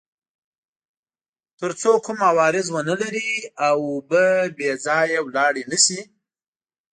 [1.59, 3.31] تر څو کوم عوارض ونلري
[3.67, 4.25] او اوبه
[4.57, 5.99] بې ځایه لاړې نه شي.